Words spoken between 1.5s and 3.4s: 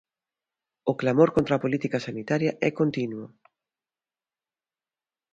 a política sanitaria é continuo.